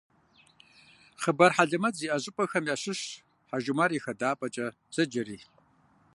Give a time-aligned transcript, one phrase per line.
[1.21, 3.01] Хъыбар хьэлэмэт зиӏэ щӏыпӏэхэм ящыщщ
[3.49, 5.37] «Хьэжумар и хадапӏэкӏэ» зэджэри.